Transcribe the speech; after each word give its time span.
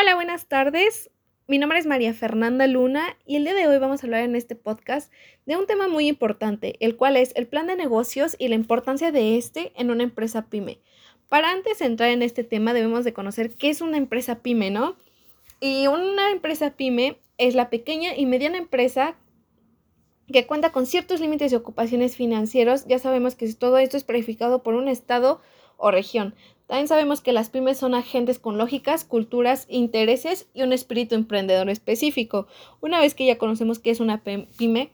Hola, 0.00 0.14
buenas 0.14 0.46
tardes. 0.46 1.10
Mi 1.46 1.58
nombre 1.58 1.78
es 1.78 1.84
María 1.84 2.14
Fernanda 2.14 2.66
Luna 2.66 3.18
y 3.26 3.36
el 3.36 3.44
día 3.44 3.52
de 3.52 3.66
hoy 3.66 3.76
vamos 3.76 4.02
a 4.02 4.06
hablar 4.06 4.22
en 4.22 4.34
este 4.34 4.54
podcast 4.54 5.12
de 5.44 5.58
un 5.58 5.66
tema 5.66 5.88
muy 5.88 6.08
importante, 6.08 6.76
el 6.80 6.96
cual 6.96 7.18
es 7.18 7.32
el 7.36 7.46
plan 7.46 7.66
de 7.66 7.76
negocios 7.76 8.34
y 8.38 8.48
la 8.48 8.54
importancia 8.54 9.12
de 9.12 9.36
este 9.36 9.72
en 9.76 9.90
una 9.90 10.02
empresa 10.02 10.46
pyme. 10.46 10.78
Para 11.28 11.50
antes 11.50 11.80
de 11.80 11.84
entrar 11.84 12.08
en 12.08 12.22
este 12.22 12.44
tema 12.44 12.72
debemos 12.72 13.04
de 13.04 13.12
conocer 13.12 13.54
qué 13.56 13.68
es 13.68 13.82
una 13.82 13.98
empresa 13.98 14.40
pyme, 14.40 14.70
¿no? 14.70 14.96
Y 15.60 15.86
una 15.86 16.30
empresa 16.30 16.70
pyme 16.70 17.18
es 17.36 17.54
la 17.54 17.68
pequeña 17.68 18.16
y 18.16 18.24
mediana 18.24 18.56
empresa 18.56 19.16
que 20.32 20.46
cuenta 20.46 20.72
con 20.72 20.86
ciertos 20.86 21.20
límites 21.20 21.50
de 21.50 21.58
ocupaciones 21.58 22.16
financieros. 22.16 22.86
Ya 22.86 22.98
sabemos 22.98 23.34
que 23.34 23.52
todo 23.52 23.76
esto 23.76 23.98
es 23.98 24.06
verificado 24.06 24.62
por 24.62 24.76
un 24.76 24.88
estado 24.88 25.42
o 25.80 25.90
región. 25.90 26.34
También 26.66 26.86
sabemos 26.86 27.20
que 27.20 27.32
las 27.32 27.50
pymes 27.50 27.78
son 27.78 27.94
agentes 27.94 28.38
con 28.38 28.56
lógicas, 28.56 29.04
culturas, 29.04 29.66
intereses 29.68 30.46
y 30.54 30.62
un 30.62 30.72
espíritu 30.72 31.16
emprendedor 31.16 31.68
específico. 31.68 32.46
Una 32.80 33.00
vez 33.00 33.14
que 33.14 33.26
ya 33.26 33.38
conocemos 33.38 33.80
qué 33.80 33.90
es 33.90 33.98
una 33.98 34.22
pyme, 34.22 34.92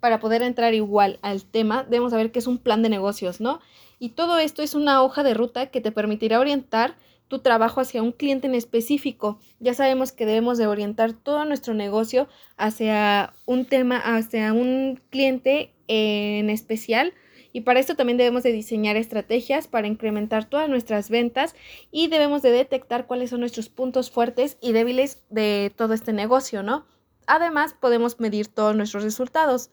para 0.00 0.20
poder 0.20 0.42
entrar 0.42 0.74
igual 0.74 1.18
al 1.22 1.44
tema, 1.44 1.84
debemos 1.84 2.10
saber 2.10 2.30
qué 2.30 2.38
es 2.38 2.46
un 2.46 2.58
plan 2.58 2.82
de 2.82 2.90
negocios, 2.90 3.40
¿no? 3.40 3.60
Y 3.98 4.10
todo 4.10 4.38
esto 4.38 4.62
es 4.62 4.74
una 4.74 5.02
hoja 5.02 5.22
de 5.22 5.32
ruta 5.32 5.66
que 5.66 5.80
te 5.80 5.90
permitirá 5.90 6.38
orientar 6.38 6.96
tu 7.28 7.38
trabajo 7.38 7.80
hacia 7.80 8.02
un 8.02 8.12
cliente 8.12 8.46
en 8.46 8.54
específico. 8.54 9.38
Ya 9.58 9.74
sabemos 9.74 10.12
que 10.12 10.26
debemos 10.26 10.58
de 10.58 10.66
orientar 10.66 11.14
todo 11.14 11.44
nuestro 11.44 11.74
negocio 11.74 12.28
hacia 12.56 13.32
un 13.46 13.64
tema, 13.64 13.98
hacia 13.98 14.52
un 14.52 15.00
cliente 15.10 15.72
en 15.88 16.50
especial 16.50 17.14
y 17.56 17.62
para 17.62 17.80
esto 17.80 17.94
también 17.94 18.18
debemos 18.18 18.42
de 18.42 18.52
diseñar 18.52 18.96
estrategias 18.96 19.66
para 19.66 19.86
incrementar 19.86 20.44
todas 20.44 20.68
nuestras 20.68 21.08
ventas 21.08 21.54
y 21.90 22.08
debemos 22.08 22.42
de 22.42 22.50
detectar 22.50 23.06
cuáles 23.06 23.30
son 23.30 23.40
nuestros 23.40 23.70
puntos 23.70 24.10
fuertes 24.10 24.58
y 24.60 24.72
débiles 24.72 25.22
de 25.30 25.72
todo 25.74 25.94
este 25.94 26.12
negocio, 26.12 26.62
¿no? 26.62 26.84
Además, 27.26 27.72
podemos 27.72 28.20
medir 28.20 28.48
todos 28.48 28.76
nuestros 28.76 29.04
resultados. 29.04 29.70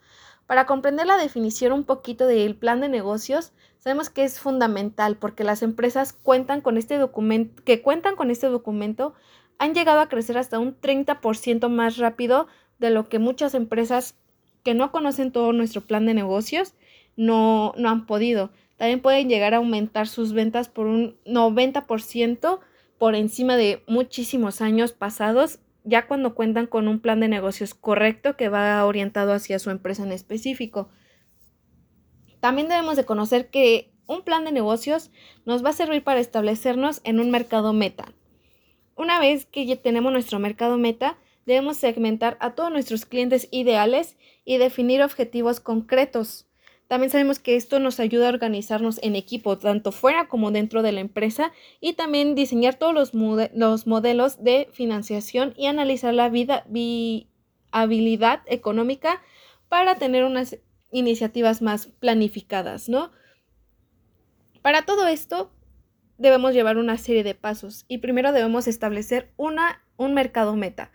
Para 0.48 0.66
comprender 0.66 1.08
la 1.08 1.18
definición 1.18 1.74
un 1.74 1.84
poquito 1.84 2.26
del 2.26 2.56
plan 2.56 2.80
de 2.80 2.88
negocios, 2.88 3.52
sabemos 3.80 4.10
que 4.10 4.24
es 4.24 4.40
fundamental 4.40 5.18
porque 5.18 5.44
las 5.44 5.62
empresas 5.62 6.14
cuentan 6.14 6.62
con 6.62 6.78
este 6.78 6.98
documento, 6.98 7.62
que 7.66 7.82
cuentan 7.82 8.16
con 8.16 8.32
este 8.32 8.48
documento 8.48 9.14
han 9.60 9.74
llegado 9.74 10.00
a 10.00 10.08
crecer 10.08 10.38
hasta 10.38 10.58
un 10.58 10.80
30% 10.80 11.68
más 11.68 11.98
rápido 11.98 12.48
de 12.80 12.92
lo 12.92 13.10
que 13.10 13.20
muchas 13.20 13.54
empresas 13.54 14.16
que 14.64 14.74
no 14.74 14.94
conocen 14.94 15.34
todo 15.34 15.52
nuestro 15.52 15.82
plan 15.82 16.06
de 16.06 16.14
negocios 16.14 16.76
no, 17.16 17.74
no 17.78 17.90
han 17.90 18.06
podido. 18.06 18.52
También 18.78 19.02
pueden 19.02 19.30
llegar 19.30 19.54
a 19.54 19.58
aumentar 19.58 20.08
sus 20.08 20.34
ventas 20.34 20.68
por 20.68 20.88
un 20.88 21.18
90% 21.26 22.60
por 22.98 23.16
encima 23.16 23.58
de 23.58 23.84
muchísimos 23.88 24.62
años 24.62 24.94
pasados, 24.94 25.60
ya 25.84 26.08
cuando 26.08 26.36
cuentan 26.36 26.68
con 26.68 26.88
un 26.88 27.00
plan 27.00 27.20
de 27.20 27.28
negocios 27.28 27.74
correcto 27.74 28.38
que 28.38 28.50
va 28.50 28.86
orientado 28.86 29.34
hacia 29.34 29.60
su 29.60 29.70
empresa 29.70 30.04
en 30.04 30.12
específico. 30.12 30.90
También 32.40 32.68
debemos 32.68 32.96
de 32.96 33.06
conocer 33.06 33.50
que 33.50 33.94
un 34.06 34.24
plan 34.24 34.46
de 34.46 34.52
negocios 34.52 35.12
nos 35.46 35.64
va 35.64 35.70
a 35.70 35.74
servir 35.74 36.04
para 36.04 36.20
establecernos 36.20 37.02
en 37.04 37.20
un 37.20 37.32
mercado 37.32 37.74
meta. 37.74 38.14
Una 38.96 39.20
vez 39.20 39.46
que 39.46 39.66
ya 39.66 39.76
tenemos 39.76 40.12
nuestro 40.12 40.40
mercado 40.40 40.78
meta, 40.78 41.18
debemos 41.46 41.78
segmentar 41.78 42.38
a 42.40 42.54
todos 42.54 42.72
nuestros 42.72 43.06
clientes 43.06 43.48
ideales 43.52 44.18
y 44.46 44.58
definir 44.58 45.02
objetivos 45.02 45.60
concretos. 45.60 46.48
También 46.94 47.10
sabemos 47.10 47.40
que 47.40 47.56
esto 47.56 47.80
nos 47.80 48.00
ayuda 48.00 48.28
a 48.28 48.30
organizarnos 48.30 49.00
en 49.02 49.16
equipo, 49.16 49.58
tanto 49.58 49.92
fuera 49.92 50.28
como 50.28 50.52
dentro 50.52 50.84
de 50.84 50.92
la 50.92 51.00
empresa, 51.00 51.52
y 51.82 51.94
también 51.94 52.36
diseñar 52.36 52.76
todos 52.76 52.94
los, 52.94 53.14
los 53.56 53.88
modelos 53.88 54.44
de 54.44 54.70
financiación 54.74 55.56
y 55.58 55.66
analizar 55.66 56.14
la 56.14 56.30
viabilidad 56.30 57.26
económica 58.46 59.24
para 59.70 59.96
tener 59.96 60.24
unas 60.24 60.60
iniciativas 60.92 61.64
más 61.64 61.88
planificadas, 61.88 62.90
¿no? 62.90 63.12
Para 64.62 64.84
todo 64.84 65.08
esto 65.08 65.52
debemos 66.20 66.54
llevar 66.54 66.78
una 66.78 67.00
serie 67.00 67.24
de 67.24 67.34
pasos 67.34 67.86
y 67.88 67.98
primero 67.98 68.34
debemos 68.34 68.68
establecer 68.68 69.34
una, 69.36 69.82
un 69.98 70.14
mercado 70.14 70.56
meta. 70.56 70.92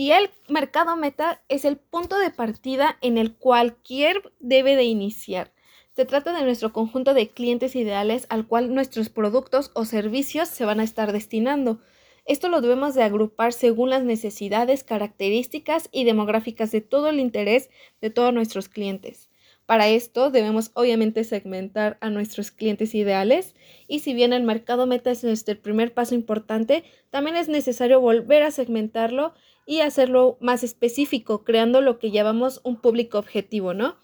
Y 0.00 0.12
el 0.12 0.30
mercado 0.48 0.96
meta 0.96 1.42
es 1.50 1.66
el 1.66 1.76
punto 1.76 2.18
de 2.18 2.30
partida 2.30 2.96
en 3.02 3.18
el 3.18 3.34
cualquier 3.34 4.32
debe 4.40 4.74
de 4.74 4.84
iniciar. 4.84 5.52
Se 5.94 6.06
trata 6.06 6.32
de 6.32 6.42
nuestro 6.42 6.72
conjunto 6.72 7.12
de 7.12 7.28
clientes 7.28 7.76
ideales 7.76 8.24
al 8.30 8.46
cual 8.46 8.72
nuestros 8.74 9.10
productos 9.10 9.70
o 9.74 9.84
servicios 9.84 10.48
se 10.48 10.64
van 10.64 10.80
a 10.80 10.84
estar 10.84 11.12
destinando. 11.12 11.80
Esto 12.24 12.48
lo 12.48 12.62
debemos 12.62 12.94
de 12.94 13.02
agrupar 13.02 13.52
según 13.52 13.90
las 13.90 14.02
necesidades, 14.02 14.84
características 14.84 15.90
y 15.92 16.04
demográficas 16.04 16.72
de 16.72 16.80
todo 16.80 17.10
el 17.10 17.20
interés 17.20 17.68
de 18.00 18.08
todos 18.08 18.32
nuestros 18.32 18.70
clientes. 18.70 19.28
Para 19.66 19.86
esto 19.88 20.30
debemos 20.30 20.70
obviamente 20.72 21.24
segmentar 21.24 21.98
a 22.00 22.08
nuestros 22.08 22.50
clientes 22.50 22.94
ideales 22.94 23.54
y 23.86 23.98
si 23.98 24.14
bien 24.14 24.32
el 24.32 24.44
mercado 24.44 24.86
meta 24.86 25.10
es 25.10 25.22
nuestro 25.22 25.60
primer 25.60 25.92
paso 25.92 26.14
importante, 26.14 26.84
también 27.10 27.36
es 27.36 27.48
necesario 27.48 28.00
volver 28.00 28.42
a 28.42 28.50
segmentarlo 28.50 29.34
y 29.66 29.80
hacerlo 29.80 30.36
más 30.40 30.64
específico, 30.64 31.44
creando 31.44 31.80
lo 31.80 31.98
que 31.98 32.10
llamamos 32.10 32.60
un 32.64 32.80
público 32.80 33.18
objetivo, 33.18 33.74
¿no? 33.74 33.96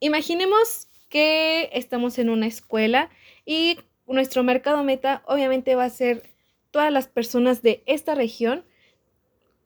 Imaginemos 0.00 0.88
que 1.08 1.70
estamos 1.72 2.18
en 2.18 2.30
una 2.30 2.46
escuela 2.46 3.10
y 3.44 3.78
nuestro 4.06 4.42
mercado 4.42 4.82
meta 4.84 5.22
obviamente 5.26 5.74
va 5.74 5.84
a 5.84 5.90
ser 5.90 6.22
todas 6.70 6.92
las 6.92 7.08
personas 7.08 7.62
de 7.62 7.82
esta 7.86 8.14
región, 8.14 8.64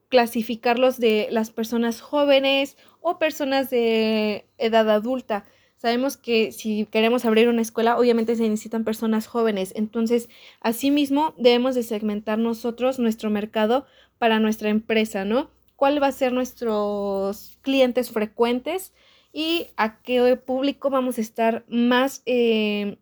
clasificarlos 0.09 0.99
de 0.99 1.29
las 1.31 1.51
personas 1.51 2.01
jóvenes 2.01 2.77
o 3.01 3.19
personas 3.19 3.71
de 3.71 4.47
edad 4.59 4.89
adulta. 4.91 5.45
Sabemos 5.77 6.17
que 6.17 6.53
si 6.53 6.85
queremos 6.87 7.25
abrir 7.25 7.49
una 7.49 7.63
escuela, 7.63 7.99
obviamente 7.99 8.37
se 8.37 8.43
necesitan 8.43 8.85
personas 8.85 9.27
jóvenes. 9.27 9.73
Entonces, 9.75 10.29
asimismo, 10.61 11.35
debemos 11.39 11.75
de 11.75 11.83
segmentar 11.83 12.39
nosotros 12.39 12.99
nuestro 12.99 13.31
mercado 13.31 13.87
para 14.21 14.39
nuestra 14.39 14.69
empresa, 14.69 15.25
¿no? 15.25 15.49
¿Cuál 15.77 16.01
va 16.01 16.09
a 16.09 16.13
ser 16.13 16.35
nuestros 16.35 17.57
clientes 17.63 18.11
frecuentes 18.11 18.93
y 19.33 19.69
a 19.79 20.03
qué 20.03 20.37
público 20.37 20.91
vamos 20.91 21.17
a 21.17 21.23
estar 21.23 21.65
más 21.69 22.23
eh, 22.27 22.99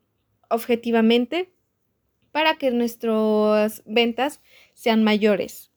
objetivamente 0.48 1.52
para 2.30 2.54
que 2.54 2.70
nuestras 2.70 3.82
ventas 3.84 4.40
sean 4.74 5.02
mayores? 5.02 5.72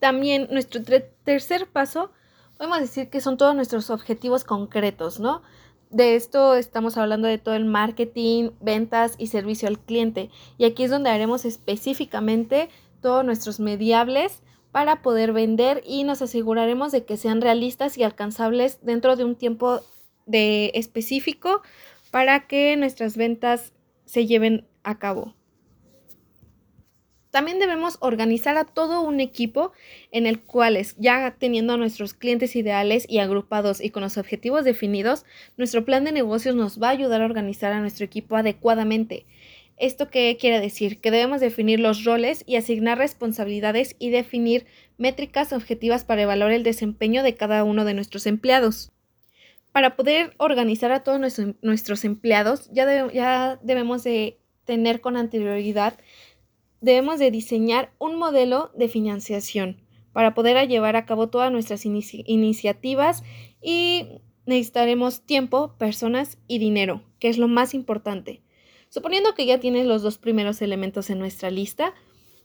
También 0.00 0.48
nuestro 0.50 0.80
tercer 1.22 1.66
paso 1.66 2.10
podemos 2.56 2.80
decir 2.80 3.10
que 3.10 3.20
son 3.20 3.36
todos 3.36 3.54
nuestros 3.54 3.90
objetivos 3.90 4.42
concretos, 4.42 5.20
¿no? 5.20 5.42
De 5.90 6.16
esto 6.16 6.54
estamos 6.54 6.96
hablando 6.96 7.28
de 7.28 7.36
todo 7.36 7.56
el 7.56 7.66
marketing, 7.66 8.52
ventas 8.62 9.16
y 9.18 9.26
servicio 9.26 9.68
al 9.68 9.78
cliente. 9.78 10.30
Y 10.56 10.64
aquí 10.64 10.84
es 10.84 10.90
donde 10.90 11.10
haremos 11.10 11.44
específicamente 11.44 12.70
todos 13.02 13.22
nuestros 13.22 13.60
mediables 13.60 14.42
para 14.72 15.02
poder 15.02 15.32
vender 15.32 15.82
y 15.86 16.04
nos 16.04 16.22
aseguraremos 16.22 16.92
de 16.92 17.04
que 17.04 17.16
sean 17.16 17.40
realistas 17.40 17.96
y 17.98 18.02
alcanzables 18.02 18.78
dentro 18.82 19.16
de 19.16 19.24
un 19.24 19.34
tiempo 19.34 19.80
de 20.26 20.70
específico 20.74 21.62
para 22.10 22.46
que 22.46 22.76
nuestras 22.76 23.16
ventas 23.16 23.72
se 24.04 24.26
lleven 24.26 24.66
a 24.82 24.98
cabo. 24.98 25.34
También 27.30 27.58
debemos 27.58 27.98
organizar 28.00 28.56
a 28.56 28.64
todo 28.64 29.02
un 29.02 29.20
equipo 29.20 29.72
en 30.12 30.26
el 30.26 30.40
cual, 30.40 30.78
ya 30.96 31.36
teniendo 31.38 31.74
a 31.74 31.76
nuestros 31.76 32.14
clientes 32.14 32.56
ideales 32.56 33.04
y 33.06 33.18
agrupados 33.18 33.82
y 33.82 33.90
con 33.90 34.02
los 34.02 34.16
objetivos 34.16 34.64
definidos, 34.64 35.26
nuestro 35.58 35.84
plan 35.84 36.04
de 36.04 36.12
negocios 36.12 36.56
nos 36.56 36.80
va 36.82 36.88
a 36.88 36.92
ayudar 36.92 37.20
a 37.20 37.26
organizar 37.26 37.72
a 37.72 37.80
nuestro 37.80 38.06
equipo 38.06 38.36
adecuadamente. 38.36 39.26
¿Esto 39.78 40.10
qué 40.10 40.36
quiere 40.40 40.60
decir? 40.60 41.00
Que 41.00 41.10
debemos 41.10 41.40
definir 41.40 41.80
los 41.80 42.04
roles 42.04 42.42
y 42.46 42.56
asignar 42.56 42.98
responsabilidades 42.98 43.96
y 43.98 44.10
definir 44.10 44.66
métricas 44.96 45.52
objetivas 45.52 46.04
para 46.04 46.22
evaluar 46.22 46.52
el 46.52 46.62
desempeño 46.62 47.22
de 47.22 47.34
cada 47.34 47.64
uno 47.64 47.84
de 47.84 47.94
nuestros 47.94 48.26
empleados. 48.26 48.90
Para 49.72 49.96
poder 49.96 50.34
organizar 50.38 50.90
a 50.90 51.04
todos 51.04 51.20
nuestros 51.62 52.04
empleados, 52.04 52.68
ya, 52.72 53.56
debemos 53.62 54.02
de 54.02 54.38
tener 54.64 55.00
con 55.00 55.16
anterioridad 55.16 55.98
debemos 56.80 57.18
de 57.18 57.30
diseñar 57.30 57.92
un 57.98 58.16
modelo 58.16 58.70
de 58.76 58.88
financiación 58.88 59.80
para 60.12 60.34
poder 60.34 60.68
llevar 60.68 60.96
a 60.96 61.06
cabo 61.06 61.28
todas 61.28 61.52
nuestras 61.52 61.84
iniciativas 61.84 63.22
y 63.62 64.20
necesitaremos 64.46 65.22
tiempo, 65.22 65.74
personas 65.78 66.38
y 66.48 66.58
dinero, 66.58 67.02
que 67.18 67.28
es 67.28 67.38
lo 67.38 67.48
más 67.48 67.74
importante. 67.74 68.42
Suponiendo 68.88 69.34
que 69.34 69.46
ya 69.46 69.60
tienes 69.60 69.86
los 69.86 70.02
dos 70.02 70.18
primeros 70.18 70.62
elementos 70.62 71.10
en 71.10 71.18
nuestra 71.18 71.50
lista, 71.50 71.94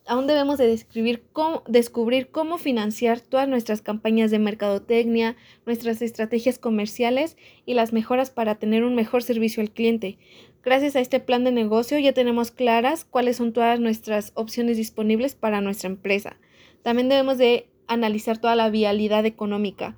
aún 0.05 0.27
debemos 0.27 0.57
de 0.57 0.67
describir 0.67 1.23
cómo, 1.31 1.63
descubrir 1.67 2.29
cómo 2.29 2.57
financiar 2.57 3.21
todas 3.21 3.47
nuestras 3.47 3.81
campañas 3.81 4.31
de 4.31 4.39
mercadotecnia, 4.39 5.37
nuestras 5.65 6.01
estrategias 6.01 6.59
comerciales 6.59 7.37
y 7.65 7.73
las 7.73 7.93
mejoras 7.93 8.29
para 8.29 8.55
tener 8.55 8.83
un 8.83 8.95
mejor 8.95 9.23
servicio 9.23 9.61
al 9.61 9.71
cliente. 9.71 10.17
Gracias 10.63 10.95
a 10.95 10.99
este 10.99 11.19
plan 11.19 11.43
de 11.43 11.51
negocio 11.51 11.99
ya 11.99 12.13
tenemos 12.13 12.51
claras 12.51 13.05
cuáles 13.05 13.37
son 13.37 13.53
todas 13.53 13.79
nuestras 13.79 14.31
opciones 14.35 14.77
disponibles 14.77 15.35
para 15.35 15.61
nuestra 15.61 15.89
empresa. 15.89 16.37
También 16.83 17.09
debemos 17.09 17.37
de 17.37 17.69
analizar 17.87 18.37
toda 18.37 18.55
la 18.55 18.69
vialidad 18.69 19.25
económica. 19.25 19.97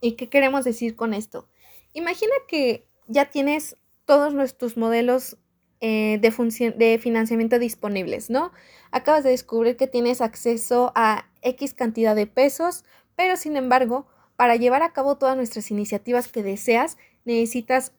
¿Y 0.00 0.12
qué 0.12 0.28
queremos 0.28 0.64
decir 0.64 0.96
con 0.96 1.12
esto? 1.12 1.48
Imagina 1.92 2.32
que 2.46 2.86
ya 3.06 3.30
tienes 3.30 3.76
todos 4.08 4.32
nuestros 4.32 4.78
modelos 4.78 5.36
eh, 5.82 6.18
de, 6.22 6.70
de 6.70 6.98
financiamiento 6.98 7.58
disponibles, 7.58 8.30
¿no? 8.30 8.52
Acabas 8.90 9.22
de 9.22 9.30
descubrir 9.30 9.76
que 9.76 9.86
tienes 9.86 10.22
acceso 10.22 10.92
a 10.94 11.28
X 11.42 11.74
cantidad 11.74 12.16
de 12.16 12.26
pesos, 12.26 12.86
pero 13.16 13.36
sin 13.36 13.54
embargo, 13.54 14.06
para 14.34 14.56
llevar 14.56 14.82
a 14.82 14.94
cabo 14.94 15.18
todas 15.18 15.36
nuestras 15.36 15.70
iniciativas 15.70 16.28
que 16.28 16.42
deseas, 16.42 16.96
necesitas 17.26 17.92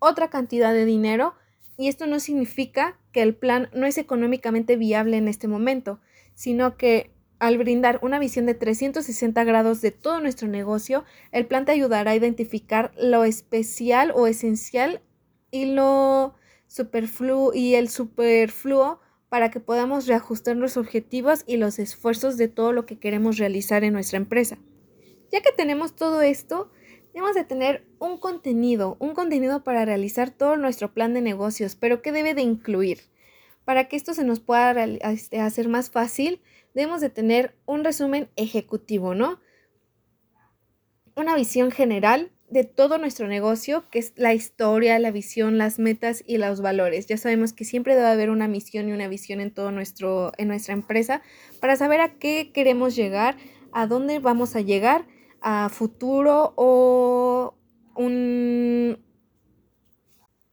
otra 0.00 0.28
cantidad 0.28 0.72
de 0.72 0.86
dinero 0.86 1.36
y 1.76 1.86
esto 1.86 2.08
no 2.08 2.18
significa 2.18 2.98
que 3.12 3.22
el 3.22 3.36
plan 3.36 3.70
no 3.72 3.86
es 3.86 3.96
económicamente 3.96 4.74
viable 4.74 5.18
en 5.18 5.28
este 5.28 5.46
momento, 5.46 6.00
sino 6.34 6.76
que 6.76 7.12
al 7.38 7.58
brindar 7.58 8.00
una 8.02 8.18
visión 8.18 8.46
de 8.46 8.54
360 8.54 9.44
grados 9.44 9.80
de 9.82 9.92
todo 9.92 10.18
nuestro 10.18 10.48
negocio, 10.48 11.04
el 11.30 11.46
plan 11.46 11.64
te 11.64 11.70
ayudará 11.70 12.10
a 12.10 12.16
identificar 12.16 12.90
lo 12.98 13.22
especial 13.22 14.10
o 14.16 14.26
esencial 14.26 15.00
y 15.54 15.76
superfluo 16.66 17.54
y 17.54 17.74
el 17.74 17.88
superfluo 17.88 19.00
para 19.28 19.50
que 19.50 19.60
podamos 19.60 20.06
reajustar 20.06 20.56
los 20.56 20.76
objetivos 20.76 21.44
y 21.46 21.56
los 21.56 21.78
esfuerzos 21.78 22.36
de 22.36 22.48
todo 22.48 22.72
lo 22.72 22.86
que 22.86 22.98
queremos 22.98 23.38
realizar 23.38 23.84
en 23.84 23.92
nuestra 23.92 24.16
empresa. 24.16 24.58
Ya 25.32 25.40
que 25.40 25.52
tenemos 25.52 25.96
todo 25.96 26.22
esto, 26.22 26.70
Debemos 27.14 27.36
de 27.36 27.44
tener 27.44 27.86
un 28.00 28.18
contenido, 28.18 28.96
un 28.98 29.14
contenido 29.14 29.62
para 29.62 29.84
realizar 29.84 30.30
todo 30.30 30.56
nuestro 30.56 30.92
plan 30.92 31.14
de 31.14 31.20
negocios, 31.20 31.76
pero 31.76 32.02
¿qué 32.02 32.10
debe 32.10 32.34
de 32.34 32.42
incluir? 32.42 33.02
Para 33.64 33.86
que 33.86 33.94
esto 33.94 34.14
se 34.14 34.24
nos 34.24 34.40
pueda 34.40 34.72
este, 34.84 35.40
hacer 35.40 35.68
más 35.68 35.90
fácil, 35.90 36.42
debemos 36.74 37.00
de 37.00 37.10
tener 37.10 37.54
un 37.66 37.84
resumen 37.84 38.28
ejecutivo, 38.34 39.14
¿no? 39.14 39.38
Una 41.14 41.36
visión 41.36 41.70
general 41.70 42.32
de 42.54 42.62
todo 42.62 42.98
nuestro 42.98 43.26
negocio, 43.26 43.90
que 43.90 43.98
es 43.98 44.12
la 44.14 44.32
historia, 44.32 44.96
la 45.00 45.10
visión, 45.10 45.58
las 45.58 45.80
metas 45.80 46.22
y 46.24 46.38
los 46.38 46.60
valores. 46.60 47.08
Ya 47.08 47.16
sabemos 47.16 47.52
que 47.52 47.64
siempre 47.64 47.96
debe 47.96 48.06
haber 48.06 48.30
una 48.30 48.46
misión 48.46 48.88
y 48.88 48.92
una 48.92 49.08
visión 49.08 49.40
en 49.40 49.50
todo 49.50 49.72
nuestro 49.72 50.30
en 50.38 50.46
nuestra 50.46 50.72
empresa 50.72 51.20
para 51.60 51.74
saber 51.74 52.00
a 52.00 52.14
qué 52.14 52.52
queremos 52.54 52.94
llegar, 52.94 53.36
a 53.72 53.88
dónde 53.88 54.20
vamos 54.20 54.54
a 54.54 54.60
llegar 54.60 55.04
a 55.40 55.68
futuro 55.68 56.54
o 56.54 57.56
un, 57.96 59.00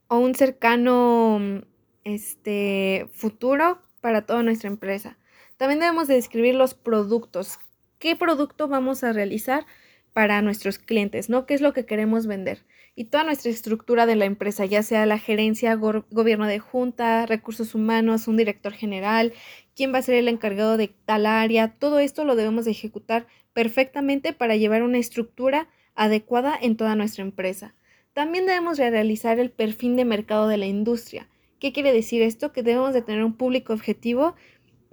o 0.08 0.18
un 0.18 0.34
cercano 0.34 1.62
este, 2.02 3.08
futuro 3.12 3.80
para 4.00 4.26
toda 4.26 4.42
nuestra 4.42 4.68
empresa. 4.68 5.18
También 5.56 5.78
debemos 5.78 6.08
de 6.08 6.14
describir 6.14 6.56
los 6.56 6.74
productos. 6.74 7.60
¿Qué 8.00 8.16
producto 8.16 8.66
vamos 8.66 9.04
a 9.04 9.12
realizar 9.12 9.66
para 10.12 10.42
nuestros 10.42 10.78
clientes? 10.78 11.28
¿no? 11.28 11.46
¿Qué 11.46 11.54
es 11.54 11.60
lo 11.60 11.72
que 11.72 11.86
queremos 11.86 12.26
vender? 12.26 12.64
Y 12.94 13.04
toda 13.04 13.24
nuestra 13.24 13.50
estructura 13.50 14.04
de 14.04 14.16
la 14.16 14.26
empresa, 14.26 14.66
ya 14.66 14.82
sea 14.82 15.06
la 15.06 15.18
gerencia, 15.18 15.74
gobierno 15.74 16.46
de 16.46 16.58
junta, 16.58 17.24
recursos 17.26 17.74
humanos, 17.74 18.28
un 18.28 18.36
director 18.36 18.72
general, 18.72 19.32
quién 19.74 19.94
va 19.94 19.98
a 19.98 20.02
ser 20.02 20.16
el 20.16 20.28
encargado 20.28 20.76
de 20.76 20.88
tal 20.88 21.24
área, 21.24 21.68
todo 21.68 21.98
esto 22.00 22.24
lo 22.24 22.36
debemos 22.36 22.66
de 22.66 22.72
ejecutar 22.72 23.26
perfectamente 23.54 24.32
para 24.32 24.56
llevar 24.56 24.82
una 24.82 24.98
estructura 24.98 25.68
adecuada 25.94 26.58
en 26.60 26.76
toda 26.76 26.94
nuestra 26.94 27.24
empresa. 27.24 27.74
También 28.12 28.44
debemos 28.44 28.78
realizar 28.78 29.38
el 29.38 29.50
perfil 29.50 29.96
de 29.96 30.04
mercado 30.04 30.48
de 30.48 30.58
la 30.58 30.66
industria. 30.66 31.28
¿Qué 31.58 31.72
quiere 31.72 31.92
decir 31.92 32.20
esto? 32.22 32.52
Que 32.52 32.62
debemos 32.62 32.92
de 32.92 33.02
tener 33.02 33.24
un 33.24 33.34
público 33.34 33.72
objetivo, 33.72 34.34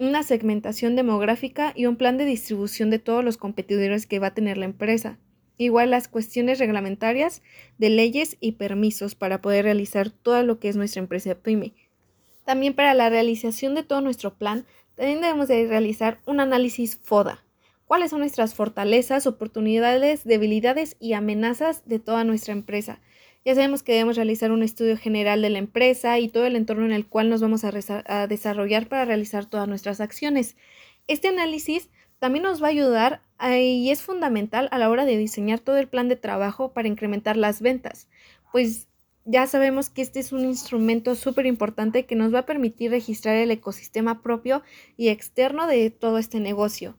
una 0.00 0.22
segmentación 0.22 0.96
demográfica 0.96 1.74
y 1.76 1.84
un 1.84 1.96
plan 1.96 2.16
de 2.16 2.24
distribución 2.24 2.88
de 2.88 2.98
todos 2.98 3.22
los 3.22 3.36
competidores 3.36 4.06
que 4.06 4.18
va 4.18 4.28
a 4.28 4.34
tener 4.34 4.56
la 4.56 4.64
empresa. 4.64 5.18
Igual 5.58 5.90
las 5.90 6.08
cuestiones 6.08 6.58
reglamentarias 6.58 7.42
de 7.76 7.90
leyes 7.90 8.38
y 8.40 8.52
permisos 8.52 9.14
para 9.14 9.42
poder 9.42 9.66
realizar 9.66 10.08
todo 10.08 10.42
lo 10.42 10.58
que 10.58 10.70
es 10.70 10.76
nuestra 10.76 11.02
empresa 11.02 11.34
PYME. 11.34 11.74
También 12.46 12.72
para 12.72 12.94
la 12.94 13.10
realización 13.10 13.74
de 13.74 13.82
todo 13.82 14.00
nuestro 14.00 14.32
plan, 14.32 14.64
también 14.94 15.20
debemos 15.20 15.48
de 15.48 15.66
realizar 15.66 16.20
un 16.24 16.40
análisis 16.40 16.96
FODA, 16.96 17.44
cuáles 17.84 18.08
son 18.08 18.20
nuestras 18.20 18.54
fortalezas, 18.54 19.26
oportunidades, 19.26 20.24
debilidades 20.24 20.96
y 20.98 21.12
amenazas 21.12 21.86
de 21.86 21.98
toda 21.98 22.24
nuestra 22.24 22.54
empresa. 22.54 23.00
Ya 23.44 23.54
sabemos 23.54 23.82
que 23.82 23.92
debemos 23.92 24.16
realizar 24.16 24.52
un 24.52 24.62
estudio 24.62 24.98
general 24.98 25.40
de 25.40 25.48
la 25.48 25.58
empresa 25.58 26.18
y 26.18 26.28
todo 26.28 26.44
el 26.44 26.56
entorno 26.56 26.84
en 26.84 26.92
el 26.92 27.06
cual 27.06 27.30
nos 27.30 27.40
vamos 27.40 27.64
a, 27.64 28.26
desarrollar 28.26 28.88
para 28.88 29.06
realizar 29.06 29.46
todas 29.46 29.66
nuestras 29.66 30.00
acciones. 30.00 30.56
Este 31.06 31.28
análisis 31.28 31.88
también 32.18 32.42
nos 32.42 32.62
va 32.62 32.66
a 32.66 32.70
ayudar 32.70 33.22
y 33.40 33.90
es 33.90 34.02
fundamental 34.02 34.68
a 34.72 34.78
la 34.78 34.90
hora 34.90 35.06
de 35.06 35.16
diseñar 35.16 35.58
todo 35.58 35.78
el 35.78 35.88
plan 35.88 36.08
de 36.08 36.16
trabajo 36.16 36.72
para 36.74 36.88
incrementar 36.88 37.38
las 37.38 37.62
ventas, 37.62 38.08
pues 38.52 38.88
ya 39.24 39.46
sabemos 39.46 39.90
que 39.90 40.02
este 40.02 40.20
es 40.20 40.32
un 40.32 40.44
instrumento 40.44 41.14
súper 41.14 41.46
importante 41.46 42.04
que 42.04 42.16
nos 42.16 42.34
va 42.34 42.40
a 42.40 42.46
permitir 42.46 42.90
registrar 42.90 43.36
el 43.36 43.50
ecosistema 43.50 44.22
propio 44.22 44.62
y 44.96 45.08
externo 45.08 45.66
de 45.66 45.90
todo 45.90 46.18
este 46.18 46.40
negocio. 46.40 46.96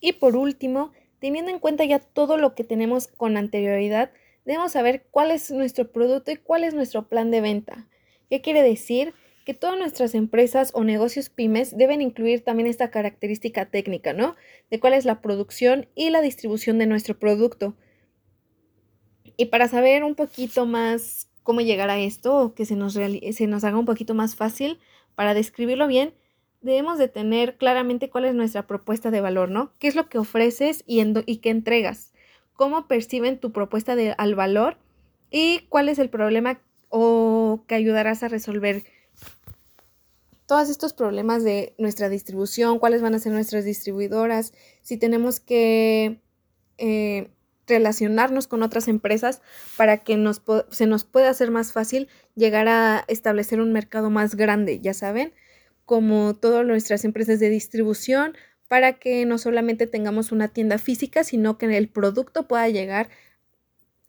Y 0.00 0.14
por 0.14 0.36
último, 0.36 0.92
teniendo 1.20 1.50
en 1.50 1.58
cuenta 1.58 1.84
ya 1.84 1.98
todo 1.98 2.36
lo 2.36 2.54
que 2.54 2.64
tenemos 2.64 3.06
con 3.08 3.36
anterioridad, 3.36 4.10
debemos 4.44 4.72
saber 4.72 5.06
cuál 5.10 5.30
es 5.30 5.50
nuestro 5.50 5.90
producto 5.90 6.30
y 6.30 6.36
cuál 6.36 6.64
es 6.64 6.74
nuestro 6.74 7.08
plan 7.08 7.30
de 7.30 7.40
venta. 7.40 7.88
¿Qué 8.30 8.40
quiere 8.40 8.62
decir? 8.62 9.14
Que 9.44 9.54
todas 9.54 9.78
nuestras 9.78 10.14
empresas 10.14 10.70
o 10.74 10.84
negocios 10.84 11.28
pymes 11.28 11.76
deben 11.76 12.00
incluir 12.00 12.42
también 12.42 12.66
esta 12.66 12.90
característica 12.90 13.66
técnica, 13.66 14.12
¿no? 14.12 14.36
De 14.70 14.80
cuál 14.80 14.94
es 14.94 15.04
la 15.04 15.20
producción 15.20 15.86
y 15.94 16.10
la 16.10 16.22
distribución 16.22 16.78
de 16.78 16.86
nuestro 16.86 17.18
producto. 17.18 17.74
Y 19.36 19.46
para 19.46 19.68
saber 19.68 20.04
un 20.04 20.14
poquito 20.14 20.64
más 20.64 21.28
cómo 21.42 21.60
llegar 21.60 21.90
a 21.90 21.98
esto 21.98 22.36
o 22.36 22.54
que 22.54 22.64
se 22.64 22.76
nos, 22.76 22.94
se 22.94 23.46
nos 23.46 23.64
haga 23.64 23.78
un 23.78 23.84
poquito 23.84 24.14
más 24.14 24.34
fácil 24.34 24.78
para 25.14 25.34
describirlo 25.34 25.86
bien, 25.86 26.14
debemos 26.62 26.98
de 26.98 27.08
tener 27.08 27.56
claramente 27.56 28.08
cuál 28.08 28.24
es 28.24 28.34
nuestra 28.34 28.66
propuesta 28.66 29.10
de 29.10 29.20
valor, 29.20 29.50
¿no? 29.50 29.74
¿Qué 29.78 29.88
es 29.88 29.94
lo 29.94 30.08
que 30.08 30.18
ofreces 30.18 30.82
y, 30.86 31.02
y 31.26 31.36
qué 31.38 31.50
entregas? 31.50 32.13
¿Cómo 32.54 32.86
perciben 32.86 33.38
tu 33.38 33.52
propuesta 33.52 33.96
de, 33.96 34.14
al 34.16 34.34
valor? 34.34 34.78
¿Y 35.30 35.66
cuál 35.68 35.88
es 35.88 35.98
el 35.98 36.08
problema 36.08 36.60
o 36.88 37.64
que 37.66 37.74
ayudarás 37.74 38.22
a 38.22 38.28
resolver? 38.28 38.84
Todos 40.46 40.68
estos 40.68 40.92
problemas 40.92 41.42
de 41.42 41.74
nuestra 41.78 42.08
distribución, 42.08 42.78
cuáles 42.78 43.02
van 43.02 43.14
a 43.14 43.18
ser 43.18 43.32
nuestras 43.32 43.64
distribuidoras, 43.64 44.52
si 44.82 44.96
tenemos 44.96 45.40
que 45.40 46.20
eh, 46.78 47.30
relacionarnos 47.66 48.46
con 48.46 48.62
otras 48.62 48.88
empresas 48.88 49.40
para 49.76 49.98
que 49.98 50.16
nos 50.16 50.42
se 50.70 50.86
nos 50.86 51.04
pueda 51.04 51.30
hacer 51.30 51.50
más 51.50 51.72
fácil 51.72 52.08
llegar 52.34 52.68
a 52.68 53.04
establecer 53.08 53.60
un 53.60 53.72
mercado 53.72 54.10
más 54.10 54.34
grande, 54.34 54.80
ya 54.80 54.94
saben 54.94 55.32
como 55.84 56.34
todas 56.34 56.66
nuestras 56.66 57.04
empresas 57.04 57.40
de 57.40 57.50
distribución 57.50 58.36
para 58.74 58.94
que 58.94 59.24
no 59.24 59.38
solamente 59.38 59.86
tengamos 59.86 60.32
una 60.32 60.48
tienda 60.48 60.78
física, 60.78 61.22
sino 61.22 61.58
que 61.58 61.66
el 61.78 61.86
producto 61.86 62.48
pueda 62.48 62.68
llegar 62.68 63.08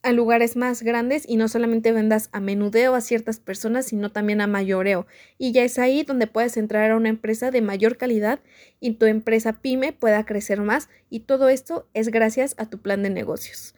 a 0.02 0.12
lugares 0.12 0.56
más 0.56 0.82
grandes 0.82 1.24
y 1.30 1.38
no 1.38 1.48
solamente 1.50 1.92
vendas 1.92 2.30
a 2.32 2.40
menudeo 2.40 2.96
a 2.96 3.02
ciertas 3.02 3.40
personas, 3.40 3.86
sino 3.86 4.12
también 4.12 4.42
a 4.42 4.48
mayoreo. 4.48 5.06
Y 5.38 5.52
ya 5.52 5.64
es 5.64 5.78
ahí 5.78 6.02
donde 6.02 6.26
puedes 6.26 6.58
entrar 6.58 6.90
a 6.90 6.96
una 6.96 7.10
empresa 7.10 7.52
de 7.52 7.62
mayor 7.62 7.98
calidad 7.98 8.40
y 8.80 8.94
tu 8.94 9.06
empresa 9.06 9.62
pyme 9.62 9.94
pueda 9.94 10.26
crecer 10.26 10.62
más 10.62 10.90
y 11.12 11.20
todo 11.20 11.50
esto 11.50 11.88
es 11.94 12.10
gracias 12.10 12.56
a 12.58 12.68
tu 12.68 12.80
plan 12.80 13.04
de 13.04 13.12
negocios. 13.12 13.76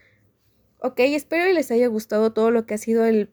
Ok, 0.79 1.01
espero 1.01 1.48
que 1.48 1.53
les 1.53 1.70
haya 1.70 1.88
gustado 1.88 2.32
todo 2.32 2.50
lo 2.50 2.65
que 2.65 2.75
ha 2.75 2.77
sido 2.77 3.06
el, 3.06 3.29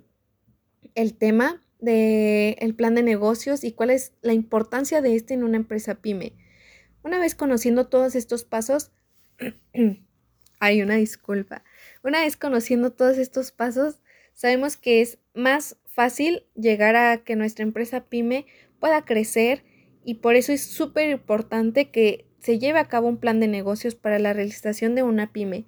el 0.96 1.14
tema 1.14 1.62
del 1.78 2.74
plan 2.74 2.96
de 2.96 3.04
negocios 3.04 3.62
y 3.62 3.70
cuál 3.70 3.90
es 3.90 4.12
la 4.22 4.32
importancia 4.32 5.00
de 5.00 5.14
este 5.14 5.34
en 5.34 5.44
una 5.44 5.56
empresa 5.56 5.94
pyme. 5.94 6.32
Una 7.04 7.18
vez 7.18 7.34
conociendo 7.34 7.86
todos 7.86 8.14
estos 8.14 8.44
pasos, 8.44 8.90
hay 10.58 10.82
una 10.82 10.96
disculpa. 10.96 11.62
Una 12.02 12.22
vez 12.22 12.38
conociendo 12.38 12.92
todos 12.92 13.18
estos 13.18 13.52
pasos, 13.52 14.00
sabemos 14.32 14.78
que 14.78 15.02
es 15.02 15.18
más 15.34 15.76
fácil 15.84 16.46
llegar 16.54 16.96
a 16.96 17.18
que 17.18 17.36
nuestra 17.36 17.62
empresa 17.62 18.06
pyme 18.06 18.46
pueda 18.80 19.04
crecer 19.04 19.64
y 20.02 20.14
por 20.14 20.34
eso 20.34 20.52
es 20.52 20.64
súper 20.64 21.10
importante 21.10 21.90
que 21.90 22.26
se 22.40 22.58
lleve 22.58 22.78
a 22.78 22.88
cabo 22.88 23.08
un 23.08 23.18
plan 23.18 23.38
de 23.38 23.48
negocios 23.48 23.94
para 23.94 24.18
la 24.18 24.32
realización 24.32 24.94
de 24.94 25.02
una 25.02 25.30
pyme. 25.30 25.66